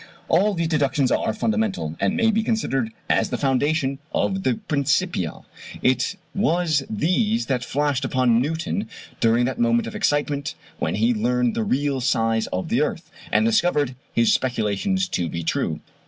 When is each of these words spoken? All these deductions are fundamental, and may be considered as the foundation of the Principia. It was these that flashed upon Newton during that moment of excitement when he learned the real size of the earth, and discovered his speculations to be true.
All 0.29 0.55
these 0.55 0.67
deductions 0.69 1.11
are 1.11 1.31
fundamental, 1.31 1.95
and 1.99 2.17
may 2.17 2.31
be 2.31 2.41
considered 2.41 2.91
as 3.07 3.29
the 3.29 3.37
foundation 3.37 3.99
of 4.11 4.41
the 4.41 4.55
Principia. 4.55 5.41
It 5.83 6.15
was 6.33 6.81
these 6.89 7.45
that 7.45 7.63
flashed 7.63 8.03
upon 8.03 8.41
Newton 8.41 8.89
during 9.19 9.45
that 9.45 9.59
moment 9.59 9.85
of 9.87 9.93
excitement 9.93 10.55
when 10.79 10.95
he 10.95 11.13
learned 11.13 11.53
the 11.53 11.63
real 11.63 12.01
size 12.01 12.47
of 12.47 12.69
the 12.69 12.81
earth, 12.81 13.11
and 13.31 13.45
discovered 13.45 13.95
his 14.11 14.33
speculations 14.33 15.07
to 15.09 15.29
be 15.29 15.43
true. 15.43 15.81